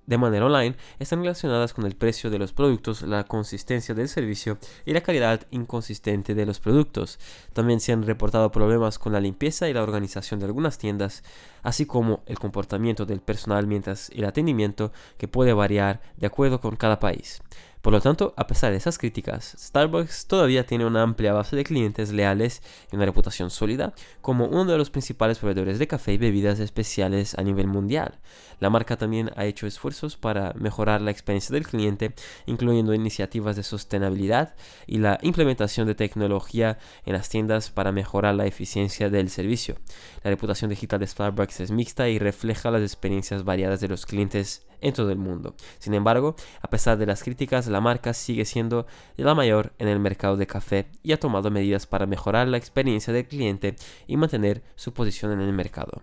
de 0.07 0.19
manera 0.19 0.47
online 0.47 0.77
están 0.99 1.21
relacionadas 1.21 1.73
con 1.73 1.87
el 1.87 1.95
precio 1.95 2.31
de 2.31 2.39
los 2.39 2.53
productos, 2.53 3.03
la 3.03 3.25
consistencia 3.25 3.95
del 3.95 4.09
servicio 4.09 4.59
y 4.85 4.93
la 4.93 5.01
calidad 5.01 5.47
inconsistente 5.51 6.35
de 6.35 6.47
los 6.47 6.61
productos. 6.61 7.19
También 7.53 7.81
se 7.81 7.93
han 7.93 8.03
reportado 8.03 8.51
problemas 8.51 8.99
con 8.99 9.13
la 9.13 9.21
limpieza 9.21 9.69
y 9.69 9.73
la 9.73 9.83
organización 9.83 10.41
de 10.41 10.47
algunas 10.47 10.79
tiendas, 10.79 11.23
así 11.63 11.87
como 11.87 12.23
el 12.27 12.39
comportamiento 12.39 13.07
del 13.07 13.21
personal 13.21 13.67
mientras 13.67 14.11
el 14.11 14.25
atendimiento 14.25 14.93
que 15.19 15.29
puede 15.29 15.53
variar 15.53 16.01
de 16.17 16.27
acuerdo 16.27 16.61
con 16.61 16.77
cada 16.77 16.99
país. 16.99 17.43
Por 17.83 17.93
lo 17.93 18.01
tanto, 18.01 18.33
a 18.37 18.47
pesar 18.47 18.71
de 18.71 18.77
esas 18.77 18.97
críticas, 18.97 19.57
Starbucks 19.59 20.27
todavía 20.29 20.65
tiene 20.65 20.87
una 20.87 21.03
amplia 21.03 21.33
base 21.33 21.57
de 21.57 21.65
clientes 21.65 22.13
leales 22.13 22.63
y 22.93 22.95
una 22.95 23.07
reputación 23.07 23.51
sólida 23.51 23.93
como 24.21 24.47
uno 24.47 24.67
de 24.67 24.79
los 24.79 24.91
principales 24.91 25.41
proveedores 25.41 25.81
de 25.81 25.89
café 25.89 26.13
y 26.13 26.17
bebidas 26.17 26.61
especiales 26.61 27.37
a 27.37 27.43
nivel 27.43 27.67
mundial. 27.67 28.21
La 28.61 28.71
marca 28.71 28.97
también 28.97 29.33
ha 29.35 29.47
hecho 29.47 29.67
esfuerzos 29.67 30.17
para 30.17 30.53
mejorar 30.53 31.01
la 31.01 31.11
experiencia 31.11 31.53
del 31.53 31.67
cliente, 31.67 32.15
incluyendo 32.47 32.95
iniciativas 32.95 33.57
de 33.57 33.65
sostenibilidad 33.65 34.55
y 34.87 34.99
la 34.99 35.19
implementación 35.21 35.89
de 35.89 35.97
tecnología 35.97 36.79
en 37.05 37.15
las 37.15 37.31
tiendas 37.31 37.71
para 37.71 37.91
mejorar 37.91 38.37
la 38.37 38.47
eficiencia 38.47 39.11
del 39.11 39.29
servicio. 39.29 39.75
La 40.23 40.31
reputación 40.31 40.71
digital 40.71 41.01
de 41.01 41.09
Starbucks 41.09 41.59
es 41.59 41.73
mixta 41.73 42.09
y 42.09 42.21
refleja 42.21 42.71
las 42.71 42.83
experiencias 42.83 43.43
variadas 43.43 43.81
de 43.81 43.89
los 43.89 44.07
clientes 44.07 44.65
en 44.83 44.93
todo 44.93 45.11
el 45.11 45.19
mundo. 45.19 45.55
Sin 45.79 45.95
embargo, 45.95 46.37
a 46.61 46.69
pesar 46.69 46.99
de 46.99 47.07
las 47.07 47.23
críticas, 47.23 47.67
la 47.69 47.81
marca 47.81 48.13
sigue 48.13 48.45
siendo 48.45 48.87
la 49.17 49.35
mayor 49.35 49.73
en 49.79 49.89
el 49.89 49.99
mercado 49.99 50.37
de 50.37 50.47
café 50.47 50.87
y 51.03 51.13
ha 51.13 51.21
tomado 51.21 51.51
medidas 51.51 51.87
para 51.87 52.07
mejorar 52.07 52.49
la 52.49 52.59
experiencia 52.59 53.13
del 53.13 53.27
cliente 53.27 53.77
y 54.07 54.17
mantener 54.17 54.63
su 54.77 54.93
posición 54.93 55.33
en 55.33 55.41
el 55.41 55.53
mercado. 55.53 56.03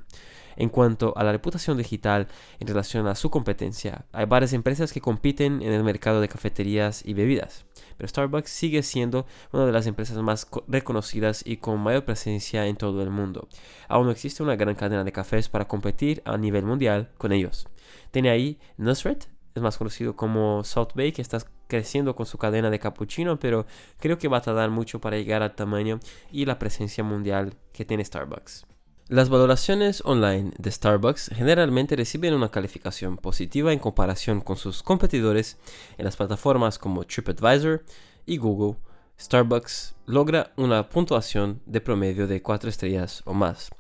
En 0.60 0.68
cuanto 0.68 1.14
a 1.16 1.24
la 1.24 1.32
reputación 1.32 1.78
digital 1.78 2.28
en 2.60 2.68
relación 2.68 3.08
a 3.08 3.16
su 3.16 3.30
competencia, 3.30 4.06
hay 4.12 4.26
varias 4.26 4.52
empresas 4.52 4.92
que 4.92 5.00
compiten 5.00 5.62
en 5.62 5.72
el 5.72 5.86
mercado 5.86 6.20
de 6.20 6.28
cafeterías 6.28 7.02
y 7.06 7.14
bebidas, 7.14 7.66
pero 7.96 8.10
Starbucks 8.10 8.52
sigue 8.52 8.84
siendo 8.84 9.26
una 9.54 9.66
de 9.66 9.72
las 9.72 9.88
empresas 9.88 10.18
más 10.18 10.48
reconocidas 10.68 11.44
y 11.46 11.58
con 11.58 11.80
mayor 11.80 12.04
presencia 12.04 12.68
en 12.68 12.76
todo 12.76 13.02
el 13.02 13.10
mundo. 13.10 13.48
Aún 13.88 14.08
no 14.08 14.12
existe 14.12 14.44
una 14.44 14.58
gran 14.58 14.76
cadena 14.76 15.06
de 15.06 15.14
cafés 15.14 15.48
para 15.48 15.66
competir 15.66 16.22
a 16.26 16.38
nivel 16.38 16.66
mundial 16.66 17.10
con 17.18 17.32
ellos. 17.32 17.70
Tiene 18.12 18.30
ahí 18.30 18.60
Nusret, 18.76 19.30
es 19.56 19.62
más 19.62 19.78
conocido 19.78 20.18
como 20.18 20.66
Salt 20.66 20.94
Bay, 20.94 21.14
que 21.14 21.22
está 21.22 21.40
creciendo 21.68 22.18
con 22.18 22.26
su 22.26 22.38
cadena 22.38 22.70
de 22.70 22.80
cappuccino, 22.80 23.40
pero 23.40 23.66
creo 23.98 24.18
que 24.18 24.28
va 24.28 24.40
a 24.40 24.42
tardar 24.42 24.72
mucho 24.72 25.00
para 25.00 25.16
llegar 25.16 25.42
al 25.42 25.56
tamaño 25.56 26.02
y 26.34 26.44
la 26.44 26.60
presencia 26.60 27.02
mundial 27.06 27.54
que 27.72 27.86
tiene 27.86 28.04
Starbucks. 28.04 28.66
Las 29.10 29.30
valoraciones 29.30 30.04
online 30.06 30.52
de 30.60 30.70
Starbucks 30.70 31.32
generalmente 31.34 31.96
reciben 31.96 32.36
una 32.36 32.52
calificación 32.52 33.18
positiva 33.18 33.74
en 33.74 33.80
comparación 33.80 34.40
con 34.40 34.56
sus 34.56 34.84
competidores 34.84 35.58
en 35.98 36.06
las 36.06 36.16
plataformas 36.16 36.78
como 36.78 37.04
TripAdvisor 37.04 37.84
y 38.28 38.38
Google. 38.38 38.78
Starbucks 39.20 39.96
logra 40.06 40.54
una 40.58 40.90
puntuación 40.90 41.60
de 41.66 41.82
promedio 41.82 42.28
de 42.28 42.44
4 42.44 42.70
estrellas 42.70 43.24
o 43.26 43.34
más. 43.34 43.72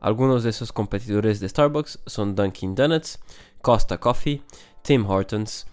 Algunos 0.00 0.42
de 0.42 0.50
esos 0.50 0.72
competidores 0.72 1.38
de 1.38 1.48
Starbucks 1.48 2.00
son 2.06 2.34
Dunkin' 2.34 2.74
Donuts, 2.74 3.20
Costa 3.62 3.98
Coffee, 3.98 4.42
Tim 4.82 5.08
Hortons, 5.08 5.68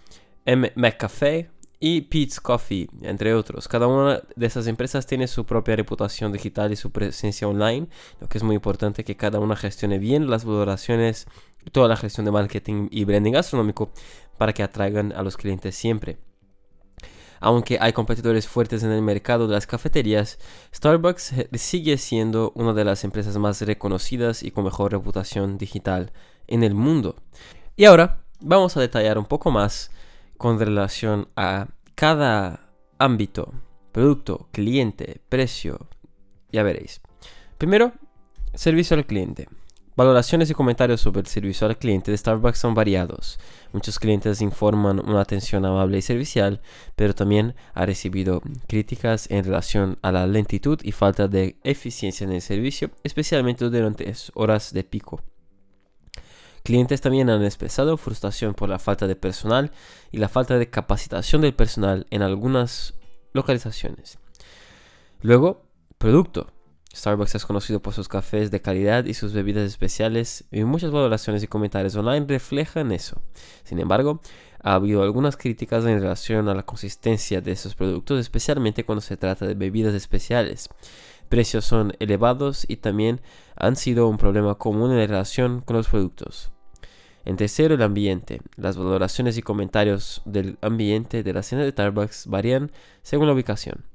M 0.45 0.71
McCafe 0.75 1.49
y 1.83 2.01
Pete's 2.01 2.39
Coffee, 2.39 2.87
entre 3.01 3.33
otros. 3.33 3.67
Cada 3.67 3.87
una 3.87 4.21
de 4.35 4.45
esas 4.45 4.67
empresas 4.67 5.07
tiene 5.07 5.27
su 5.27 5.45
propia 5.45 5.75
reputación 5.75 6.31
digital 6.31 6.71
y 6.71 6.75
su 6.75 6.91
presencia 6.91 7.47
online, 7.47 7.87
lo 8.19 8.29
que 8.29 8.37
es 8.37 8.43
muy 8.43 8.55
importante 8.55 9.03
que 9.03 9.17
cada 9.17 9.39
una 9.39 9.55
gestione 9.55 9.97
bien 9.97 10.29
las 10.29 10.45
valoraciones, 10.45 11.25
toda 11.71 11.87
la 11.87 11.97
gestión 11.97 12.25
de 12.25 12.31
marketing 12.31 12.87
y 12.91 13.03
branding 13.03 13.31
gastronómico 13.31 13.91
para 14.37 14.53
que 14.53 14.61
atraigan 14.61 15.11
a 15.11 15.23
los 15.23 15.37
clientes 15.37 15.75
siempre. 15.75 16.19
Aunque 17.39 17.79
hay 17.81 17.93
competidores 17.93 18.47
fuertes 18.47 18.83
en 18.83 18.91
el 18.91 19.01
mercado 19.01 19.47
de 19.47 19.55
las 19.55 19.65
cafeterías, 19.65 20.37
Starbucks 20.75 21.33
sigue 21.55 21.97
siendo 21.97 22.51
una 22.53 22.73
de 22.73 22.85
las 22.85 23.03
empresas 23.03 23.35
más 23.37 23.59
reconocidas 23.61 24.43
y 24.43 24.51
con 24.51 24.65
mejor 24.65 24.91
reputación 24.91 25.57
digital 25.57 26.11
en 26.45 26.63
el 26.63 26.75
mundo. 26.75 27.15
Y 27.75 27.85
ahora 27.85 28.21
vamos 28.39 28.77
a 28.77 28.81
detallar 28.81 29.17
un 29.17 29.25
poco 29.25 29.49
más 29.49 29.89
con 30.41 30.57
relación 30.57 31.27
a 31.35 31.67
cada 31.93 32.67
ámbito, 32.97 33.53
producto, 33.91 34.49
cliente, 34.51 35.21
precio. 35.29 35.87
Ya 36.51 36.63
veréis. 36.63 36.99
Primero, 37.59 37.93
servicio 38.55 38.97
al 38.97 39.05
cliente. 39.05 39.47
Valoraciones 39.95 40.49
y 40.49 40.55
comentarios 40.55 40.99
sobre 40.99 41.19
el 41.19 41.27
servicio 41.27 41.67
al 41.67 41.77
cliente 41.77 42.09
de 42.09 42.17
Starbucks 42.17 42.57
son 42.57 42.73
variados. 42.73 43.39
Muchos 43.71 43.99
clientes 43.99 44.41
informan 44.41 45.07
una 45.07 45.21
atención 45.21 45.63
amable 45.63 45.99
y 45.99 46.01
servicial, 46.01 46.59
pero 46.95 47.13
también 47.13 47.53
ha 47.75 47.85
recibido 47.85 48.41
críticas 48.67 49.29
en 49.29 49.43
relación 49.43 49.99
a 50.01 50.11
la 50.11 50.25
lentitud 50.25 50.79
y 50.81 50.91
falta 50.91 51.27
de 51.27 51.57
eficiencia 51.63 52.23
en 52.23 52.31
el 52.31 52.41
servicio, 52.41 52.89
especialmente 53.03 53.69
durante 53.69 54.11
horas 54.33 54.73
de 54.73 54.83
pico. 54.83 55.21
Clientes 56.63 57.01
también 57.01 57.29
han 57.29 57.43
expresado 57.43 57.97
frustración 57.97 58.53
por 58.53 58.69
la 58.69 58.79
falta 58.79 59.07
de 59.07 59.15
personal 59.15 59.71
y 60.11 60.17
la 60.17 60.29
falta 60.29 60.57
de 60.57 60.69
capacitación 60.69 61.41
del 61.41 61.53
personal 61.53 62.05
en 62.11 62.21
algunas 62.21 62.93
localizaciones. 63.33 64.19
Luego, 65.21 65.63
producto. 65.97 66.47
Starbucks 66.93 67.35
es 67.35 67.45
conocido 67.45 67.81
por 67.81 67.93
sus 67.93 68.09
cafés 68.09 68.51
de 68.51 68.61
calidad 68.61 69.05
y 69.05 69.13
sus 69.13 69.31
bebidas 69.31 69.63
especiales 69.63 70.43
y 70.51 70.65
muchas 70.65 70.91
valoraciones 70.91 71.41
y 71.41 71.47
comentarios 71.47 71.95
online 71.95 72.25
reflejan 72.27 72.91
eso. 72.91 73.21
Sin 73.63 73.79
embargo, 73.79 74.19
ha 74.61 74.73
habido 74.73 75.01
algunas 75.01 75.37
críticas 75.37 75.85
en 75.85 76.01
relación 76.01 76.49
a 76.49 76.53
la 76.53 76.63
consistencia 76.63 77.39
de 77.39 77.53
esos 77.53 77.75
productos, 77.75 78.19
especialmente 78.19 78.83
cuando 78.83 79.01
se 79.01 79.15
trata 79.15 79.47
de 79.47 79.53
bebidas 79.53 79.93
especiales. 79.93 80.69
Precios 81.31 81.63
son 81.63 81.93
elevados 81.99 82.65
y 82.67 82.75
también 82.75 83.21
han 83.55 83.77
sido 83.77 84.09
un 84.09 84.17
problema 84.17 84.55
común 84.55 84.91
en 84.91 85.07
relación 85.07 85.61
con 85.61 85.77
los 85.77 85.87
productos. 85.87 86.51
En 87.23 87.37
tercero, 87.37 87.75
el 87.75 87.81
ambiente. 87.83 88.41
Las 88.57 88.75
valoraciones 88.75 89.37
y 89.37 89.41
comentarios 89.41 90.23
del 90.25 90.57
ambiente 90.59 91.23
de 91.23 91.31
la 91.31 91.41
cena 91.41 91.63
de 91.63 91.71
Starbucks 91.71 92.27
varían 92.27 92.73
según 93.01 93.27
la 93.27 93.33
ubicación. 93.33 93.85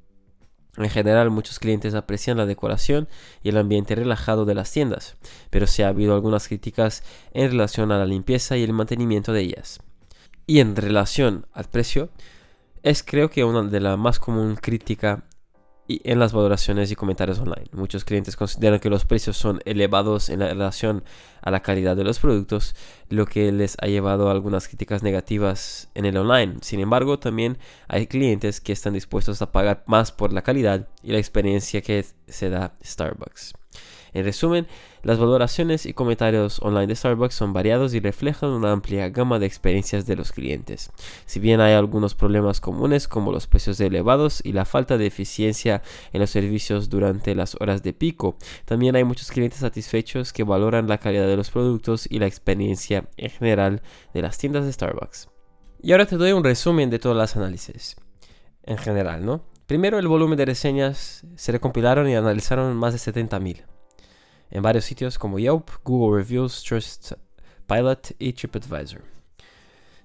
En 0.79 0.89
general, 0.89 1.29
muchos 1.29 1.59
clientes 1.59 1.95
aprecian 1.95 2.39
la 2.39 2.47
decoración 2.47 3.07
y 3.43 3.51
el 3.51 3.59
ambiente 3.59 3.95
relajado 3.95 4.47
de 4.47 4.55
las 4.55 4.73
tiendas, 4.73 5.19
pero 5.51 5.67
sí 5.67 5.83
ha 5.83 5.89
habido 5.89 6.15
algunas 6.15 6.49
críticas 6.49 7.03
en 7.35 7.51
relación 7.51 7.93
a 7.93 7.99
la 7.99 8.07
limpieza 8.07 8.57
y 8.57 8.63
el 8.63 8.73
mantenimiento 8.73 9.35
de 9.35 9.43
ellas. 9.43 9.81
Y 10.47 10.61
en 10.61 10.75
relación 10.75 11.45
al 11.53 11.67
precio, 11.67 12.09
es 12.83 13.03
creo 13.03 13.29
que 13.29 13.45
una 13.45 13.63
de 13.63 13.81
las 13.81 13.99
más 13.99 14.19
común 14.19 14.57
crítica 14.57 15.25
y 15.89 16.01
en 16.05 16.19
las 16.19 16.33
valoraciones 16.33 16.91
y 16.91 16.97
comentarios 16.97 17.39
online. 17.39 17.69
Muchos 17.73 18.05
clientes 18.05 18.37
consideran 18.37 18.81
que 18.81 18.91
los 18.91 19.05
precios 19.05 19.37
son 19.37 19.61
elevados 19.65 20.29
en 20.29 20.41
relación 20.41 21.05
a 21.43 21.51
la 21.51 21.61
calidad 21.61 21.97
de 21.97 22.05
los 22.05 22.19
productos, 22.19 22.75
lo 23.09 23.27
que 23.27 23.53
les 23.53 23.77
ha 23.81 23.87
llevado 23.87 24.29
a 24.29 24.33
algunas 24.33 24.69
críticas 24.69 25.03
negativas 25.03 25.89
en 25.95 26.05
el 26.05 26.17
online. 26.17 26.57
Sin 26.63 26.81
embargo, 26.81 27.19
también 27.19 27.59
hay 27.89 28.07
clientes 28.07 28.61
que 28.61 28.73
están 28.73 28.95
dispuestos 28.95 29.43
a 29.43 29.53
pagar 29.53 29.85
más 29.87 30.13
por 30.13 30.33
la 30.33 30.43
calidad 30.43 30.89
y 31.03 31.13
la 31.13 31.19
experiencia 31.19 31.83
que 31.83 32.05
se 32.27 32.51
da 32.51 32.75
Starbucks. 32.85 33.55
En 34.17 34.25
resumen, 34.25 34.67
las 35.03 35.19
valoraciones 35.19 35.85
y 35.85 35.93
comentarios 35.93 36.59
online 36.63 36.87
de 36.87 36.97
Starbucks 36.97 37.35
son 37.35 37.53
variados 37.53 37.93
y 37.93 38.01
reflejan 38.01 38.49
una 38.49 38.73
amplia 38.73 39.11
gama 39.11 39.39
de 39.39 39.45
experiencias 39.45 40.07
de 40.07 40.17
los 40.17 40.33
clientes. 40.33 40.91
Si 41.27 41.39
bien 41.39 41.61
hay 41.61 41.75
algunos 41.75 42.15
problemas 42.15 42.63
comunes 42.63 43.09
como 43.09 43.31
los 43.31 43.47
precios 43.47 43.79
elevados 43.79 44.41
y 44.43 44.55
la 44.55 44.65
falta 44.65 44.97
de 44.97 45.05
eficiencia 45.05 45.83
en 46.15 46.23
los 46.23 46.31
servicios 46.31 46.89
durante 46.89 47.35
las 47.35 47.57
horas 47.61 47.83
de 47.83 47.93
pico, 47.93 48.39
también 48.65 48.97
hay 48.97 49.05
muchos 49.05 49.31
clientes 49.31 49.61
satisfechos 49.61 50.33
que 50.33 50.45
valoran 50.45 50.89
la 50.89 50.97
calidad 50.97 51.27
de 51.27 51.37
los 51.37 51.51
productos 51.51 52.07
y 52.11 52.19
la 52.19 52.27
experiencia 52.27 53.11
en 53.19 53.29
general 53.29 53.83
de 54.15 54.23
las 54.23 54.39
tiendas 54.39 54.65
de 54.65 54.73
Starbucks. 54.73 55.29
Y 55.83 55.93
ahora 55.93 56.07
te 56.07 56.17
doy 56.17 56.33
un 56.33 56.43
resumen 56.43 56.89
de 56.89 56.99
todos 56.99 57.19
los 57.19 57.37
análisis. 57.37 57.97
En 58.63 58.79
general, 58.79 59.27
¿no? 59.27 59.45
Primero, 59.67 59.99
el 59.99 60.09
volumen 60.09 60.39
de 60.39 60.47
reseñas 60.47 61.27
se 61.35 61.53
recompilaron 61.53 62.09
y 62.09 62.15
analizaron 62.15 62.75
más 62.79 62.95
de 62.95 63.13
70.000 63.13 63.76
en 64.51 64.63
varios 64.63 64.85
sitios 64.85 65.19
como 65.19 65.39
Yelp, 65.39 65.69
Google 65.85 66.23
Reviews, 66.23 66.63
Trustpilot 66.63 68.15
y 68.19 68.33
TripAdvisor. 68.33 69.03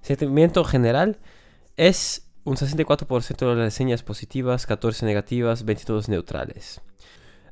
Sentimiento 0.02 0.64
general 0.64 1.18
es 1.76 2.26
un 2.44 2.56
64% 2.56 3.36
de 3.36 3.46
las 3.46 3.56
reseñas 3.56 4.02
positivas, 4.02 4.66
14 4.66 5.06
negativas, 5.06 5.64
22 5.64 6.08
neutrales. 6.08 6.80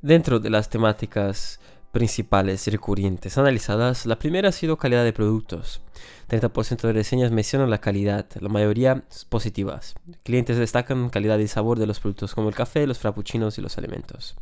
Dentro 0.02 0.40
de 0.40 0.50
las 0.50 0.68
temáticas 0.68 1.60
principales 1.92 2.66
recurrentes 2.68 3.36
analizadas, 3.38 4.06
la 4.06 4.18
primera 4.18 4.48
ha 4.48 4.52
sido 4.52 4.76
calidad 4.78 5.04
de 5.04 5.12
productos. 5.12 5.80
30% 6.28 6.82
de 6.82 6.92
reseñas 6.92 7.32
mencionan 7.32 7.70
la 7.70 7.80
calidad, 7.80 8.26
la 8.40 8.48
mayoría 8.48 9.04
positivas. 9.28 9.94
Clientes 10.22 10.56
destacan 10.56 11.10
calidad 11.10 11.38
y 11.38 11.48
sabor 11.48 11.78
de 11.78 11.86
los 11.86 12.00
productos 12.00 12.34
como 12.34 12.48
el 12.48 12.54
café, 12.54 12.86
los 12.86 12.98
frappuccinos 12.98 13.58
y 13.58 13.62
los 13.62 13.78
alimentos. 13.78 14.36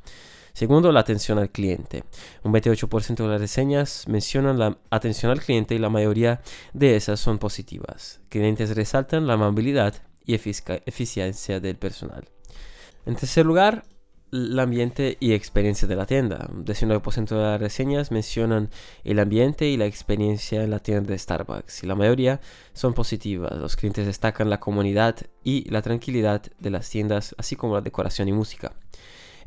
Segundo, 0.58 0.90
la 0.90 0.98
atención 0.98 1.38
al 1.38 1.50
cliente. 1.50 2.02
Un 2.42 2.52
28% 2.52 3.14
de 3.14 3.28
las 3.28 3.40
reseñas 3.40 4.08
mencionan 4.08 4.58
la 4.58 4.76
atención 4.90 5.30
al 5.30 5.40
cliente 5.40 5.76
y 5.76 5.78
la 5.78 5.88
mayoría 5.88 6.40
de 6.72 6.96
esas 6.96 7.20
son 7.20 7.38
positivas. 7.38 8.18
Clientes 8.28 8.74
resaltan 8.74 9.28
la 9.28 9.34
amabilidad 9.34 9.94
y 10.24 10.34
eficiencia 10.34 11.60
del 11.60 11.76
personal. 11.76 12.24
En 13.06 13.14
tercer 13.14 13.46
lugar, 13.46 13.84
el 14.32 14.58
ambiente 14.58 15.16
y 15.20 15.32
experiencia 15.32 15.86
de 15.86 15.94
la 15.94 16.06
tienda. 16.06 16.48
Un 16.52 16.64
19% 16.64 17.28
de 17.28 17.40
las 17.40 17.60
reseñas 17.60 18.10
mencionan 18.10 18.68
el 19.04 19.20
ambiente 19.20 19.68
y 19.68 19.76
la 19.76 19.86
experiencia 19.86 20.64
en 20.64 20.72
la 20.72 20.80
tienda 20.80 21.12
de 21.12 21.18
Starbucks 21.18 21.84
y 21.84 21.86
la 21.86 21.94
mayoría 21.94 22.40
son 22.72 22.94
positivas. 22.94 23.56
Los 23.56 23.76
clientes 23.76 24.06
destacan 24.06 24.50
la 24.50 24.58
comunidad 24.58 25.18
y 25.44 25.70
la 25.70 25.82
tranquilidad 25.82 26.42
de 26.58 26.70
las 26.70 26.90
tiendas, 26.90 27.36
así 27.38 27.54
como 27.54 27.76
la 27.76 27.80
decoración 27.80 28.26
y 28.26 28.32
música. 28.32 28.72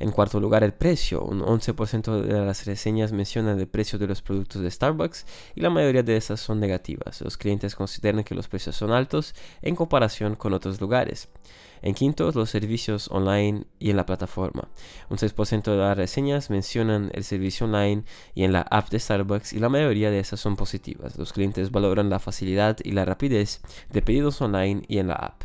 En 0.01 0.09
cuarto 0.09 0.39
lugar, 0.39 0.63
el 0.63 0.73
precio. 0.73 1.21
Un 1.21 1.41
11% 1.41 2.21
de 2.21 2.33
las 2.43 2.65
reseñas 2.65 3.11
mencionan 3.11 3.59
el 3.59 3.67
precio 3.67 3.99
de 3.99 4.07
los 4.07 4.23
productos 4.23 4.63
de 4.63 4.71
Starbucks 4.71 5.27
y 5.53 5.61
la 5.61 5.69
mayoría 5.69 6.01
de 6.01 6.17
esas 6.17 6.39
son 6.39 6.59
negativas. 6.59 7.21
Los 7.21 7.37
clientes 7.37 7.75
consideran 7.75 8.23
que 8.23 8.33
los 8.33 8.47
precios 8.47 8.75
son 8.75 8.93
altos 8.93 9.35
en 9.61 9.75
comparación 9.75 10.33
con 10.33 10.53
otros 10.53 10.81
lugares. 10.81 11.29
En 11.83 11.93
quinto, 11.93 12.31
los 12.33 12.49
servicios 12.49 13.09
online 13.11 13.65
y 13.77 13.91
en 13.91 13.97
la 13.97 14.07
plataforma. 14.07 14.69
Un 15.11 15.17
6% 15.17 15.69
de 15.69 15.77
las 15.77 15.95
reseñas 15.95 16.49
mencionan 16.49 17.11
el 17.13 17.23
servicio 17.23 17.67
online 17.67 18.03
y 18.33 18.43
en 18.43 18.53
la 18.53 18.61
app 18.61 18.89
de 18.89 18.97
Starbucks 18.97 19.53
y 19.53 19.59
la 19.59 19.69
mayoría 19.69 20.09
de 20.09 20.17
esas 20.17 20.39
son 20.39 20.55
positivas. 20.55 21.15
Los 21.19 21.31
clientes 21.31 21.69
valoran 21.69 22.09
la 22.09 22.17
facilidad 22.17 22.77
y 22.83 22.93
la 22.93 23.05
rapidez 23.05 23.61
de 23.91 24.01
pedidos 24.01 24.41
online 24.41 24.81
y 24.87 24.97
en 24.97 25.09
la 25.09 25.13
app. 25.13 25.43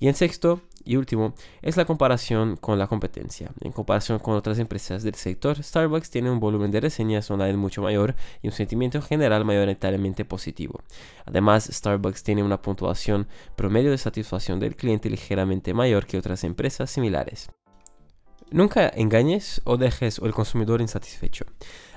Y 0.00 0.06
en 0.06 0.14
sexto, 0.14 0.62
Y 0.88 0.96
último, 0.96 1.34
es 1.60 1.76
la 1.76 1.84
comparación 1.84 2.56
con 2.56 2.78
la 2.78 2.86
competencia. 2.86 3.50
En 3.60 3.72
comparación 3.72 4.18
con 4.20 4.34
otras 4.36 4.58
empresas 4.58 5.02
del 5.02 5.16
sector, 5.16 5.62
Starbucks 5.62 6.08
tiene 6.08 6.30
un 6.30 6.40
volumen 6.40 6.70
de 6.70 6.80
reseñas 6.80 7.30
online 7.30 7.58
mucho 7.58 7.82
mayor 7.82 8.14
y 8.40 8.46
un 8.48 8.54
sentimiento 8.54 9.02
general 9.02 9.44
mayoritariamente 9.44 10.24
positivo. 10.24 10.80
Además, 11.26 11.68
Starbucks 11.70 12.22
tiene 12.22 12.42
una 12.42 12.62
puntuación 12.62 13.28
promedio 13.54 13.90
de 13.90 13.98
satisfacción 13.98 14.60
del 14.60 14.76
cliente 14.76 15.10
ligeramente 15.10 15.74
mayor 15.74 16.06
que 16.06 16.16
otras 16.16 16.42
empresas 16.42 16.88
similares. 16.88 17.50
Nunca 18.50 18.88
engañes 18.88 19.60
o 19.64 19.76
dejes 19.76 20.18
al 20.20 20.32
consumidor 20.32 20.80
insatisfecho. 20.80 21.44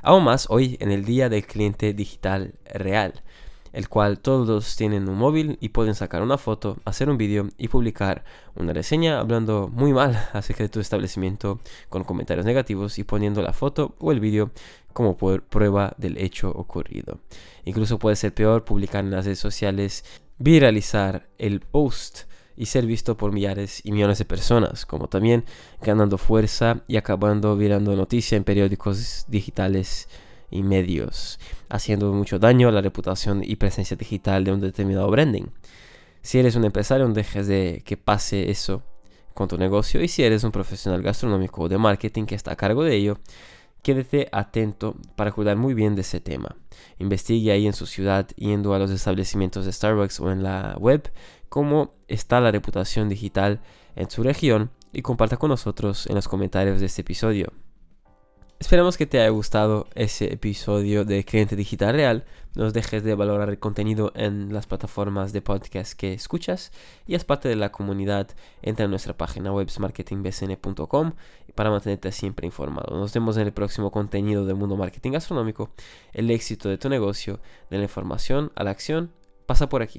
Aún 0.02 0.26
más 0.26 0.48
hoy 0.50 0.76
en 0.82 0.92
el 0.92 1.06
día 1.06 1.30
del 1.30 1.46
cliente 1.46 1.94
digital 1.94 2.56
real 2.66 3.24
el 3.74 3.90
cual 3.90 4.20
todos 4.20 4.76
tienen 4.76 5.08
un 5.08 5.18
móvil 5.18 5.58
y 5.62 5.70
pueden 5.70 5.96
sacar 5.96 6.22
una 6.22 6.38
foto, 6.38 6.78
hacer 6.86 7.10
un 7.10 7.18
vídeo 7.18 7.50
y 7.58 7.68
publicar 7.68 8.24
una 8.56 8.74
reseña 8.74 9.20
hablando 9.20 9.70
muy 9.74 9.94
mal 9.94 10.30
acerca 10.34 10.64
de 10.64 10.70
tu 10.70 10.80
establecimiento 10.80 11.60
con 11.90 12.04
comentarios 12.04 12.46
negativos 12.46 13.00
y 13.00 13.04
poniendo 13.04 13.42
la 13.42 13.54
foto 13.54 13.96
o 14.00 14.12
el 14.12 14.20
vídeo 14.20 14.52
como 14.94 15.16
prueba 15.16 15.94
del 15.98 16.18
hecho 16.18 16.50
ocurrido. 16.52 17.20
Incluso 17.64 18.00
puede 18.00 18.16
ser 18.16 18.34
peor 18.34 18.66
publicar 18.66 19.04
en 19.04 19.12
las 19.12 19.26
redes 19.26 19.40
sociales, 19.40 20.04
viralizar 20.38 21.30
el 21.38 21.62
post 21.62 22.24
y 22.58 22.66
ser 22.66 22.86
visto 22.86 23.16
por 23.16 23.32
millares 23.32 23.82
y 23.86 23.92
millones 23.92 24.18
de 24.18 24.26
personas, 24.26 24.86
como 24.86 25.08
también 25.08 25.46
ganando 25.82 26.18
fuerza 26.18 26.84
y 26.88 26.98
acabando 26.98 27.56
virando 27.56 27.96
noticia 27.96 28.36
en 28.36 28.44
periódicos 28.44 29.26
digitales 29.30 30.10
y 30.52 30.64
medios, 30.64 31.40
haciendo 31.70 32.14
mucho 32.14 32.38
daño 32.38 32.68
a 32.68 32.72
la 32.72 32.82
reputación 32.82 33.42
y 33.44 33.56
presencia 33.56 33.98
digital 33.98 34.44
de 34.44 34.52
un 34.52 34.62
determinado 34.62 35.10
branding. 35.10 35.46
Si 36.22 36.38
eres 36.38 36.56
un 36.56 36.66
empresario, 36.66 37.08
no 37.08 37.14
dejes 37.14 37.48
de 37.48 37.82
que 37.86 37.98
pase 37.98 38.52
eso 38.52 38.84
con 39.34 39.48
tu 39.48 39.58
negocio 39.58 40.04
y 40.04 40.08
si 40.08 40.24
eres 40.24 40.44
un 40.44 40.52
profesional 40.52 41.02
gastronómico 41.02 41.64
o 41.64 41.70
de 41.70 41.78
marketing 41.78 42.26
que 42.26 42.36
está 42.36 42.52
a 42.52 42.56
cargo 42.56 42.84
de 42.84 42.96
ello, 42.96 43.18
quédate 43.82 44.30
atento 44.32 44.96
para 45.16 45.32
cuidar 45.32 45.58
muy 45.58 45.74
bien 45.74 45.96
de 45.96 46.02
ese 46.02 46.20
tema. 46.20 46.56
Investigue 47.00 47.52
ahí 47.52 47.66
en 47.66 47.74
su 47.74 47.86
ciudad, 47.86 48.28
yendo 48.36 48.74
a 48.74 48.80
los 48.80 48.92
establecimientos 48.92 49.66
de 49.66 49.72
Starbucks 49.72 50.20
o 50.20 50.32
en 50.32 50.44
la 50.44 50.76
web, 50.80 51.12
cómo 51.50 51.94
está 52.08 52.40
la 52.40 52.52
reputación 52.52 53.10
digital 53.10 53.62
en 53.96 54.10
su 54.10 54.24
región 54.24 54.72
y 54.94 55.02
comparta 55.02 55.38
con 55.38 55.50
nosotros 55.50 56.08
en 56.08 56.16
los 56.16 56.28
comentarios 56.28 56.80
de 56.80 56.86
este 56.86 57.02
episodio. 57.02 57.54
Esperamos 58.62 58.96
que 58.96 59.08
te 59.08 59.20
haya 59.20 59.30
gustado 59.30 59.88
ese 59.96 60.32
episodio 60.32 61.04
de 61.04 61.26
Cliente 61.26 61.56
Digital 61.56 61.96
Real. 61.96 62.26
No 62.54 62.72
dejes 62.72 63.04
de 63.04 63.16
valorar 63.16 63.50
el 63.50 63.58
contenido 63.58 64.12
en 64.14 64.54
las 64.54 64.68
plataformas 64.68 65.34
de 65.34 65.42
podcast 65.42 65.94
que 65.94 66.14
escuchas 66.14 66.72
y 67.08 67.16
as 67.16 67.26
parte 67.26 67.50
de 67.50 67.56
la 67.56 67.72
comunidad, 67.72 68.28
entra 68.62 68.86
en 68.86 68.92
nuestra 68.92 69.18
página 69.18 69.52
web 69.52 69.68
marketingbcn.com 69.80 71.14
para 71.56 71.72
mantenerte 71.72 72.12
siempre 72.12 72.46
informado. 72.46 72.96
Nos 72.96 73.12
vemos 73.12 73.36
en 73.38 73.48
el 73.48 73.52
próximo 73.52 73.90
contenido 73.90 74.46
de 74.46 74.54
Mundo 74.54 74.78
Marketing 74.78 75.14
Gastronómico. 75.14 75.72
El 76.14 76.30
éxito 76.30 76.70
de 76.70 76.78
tu 76.78 76.88
negocio, 76.88 77.40
de 77.72 77.80
la 77.80 77.84
información 77.86 78.52
a 78.54 78.64
la 78.64 78.70
acción, 78.70 79.12
pasa 79.48 79.70
por 79.70 79.82
aquí. 79.82 79.90